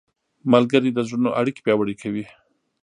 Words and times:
ملګري 0.51 0.89
د 0.93 0.99
زړونو 1.07 1.29
اړیکې 1.39 1.61
پیاوړې 1.65 1.95
کوي. 2.01 2.25